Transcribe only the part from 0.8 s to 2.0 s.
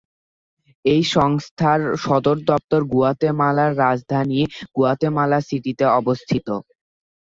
এই সংস্থার